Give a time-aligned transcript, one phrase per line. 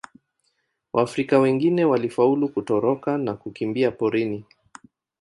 [0.93, 4.43] Waafrika wengine walifaulu kutoroka na kukimbia porini.